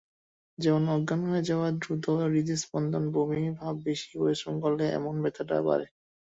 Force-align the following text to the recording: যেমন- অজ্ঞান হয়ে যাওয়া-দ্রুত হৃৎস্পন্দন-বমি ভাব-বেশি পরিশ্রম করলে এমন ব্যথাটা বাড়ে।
যেমন- 0.57 0.91
অজ্ঞান 0.95 1.21
হয়ে 1.25 1.47
যাওয়া-দ্রুত 1.49 2.05
হৃৎস্পন্দন-বমি 2.25 3.41
ভাব-বেশি 3.59 4.09
পরিশ্রম 4.15 4.55
করলে 4.63 4.85
এমন 4.91 5.13
ব্যথাটা 5.23 5.57
বাড়ে। 5.67 5.85